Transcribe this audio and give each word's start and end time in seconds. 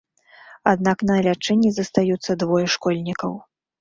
Аднак 0.71 1.03
на 1.11 1.17
лячэнні 1.29 1.71
застаюцца 1.75 2.31
двое 2.45 2.65
школьнікаў. 2.77 3.31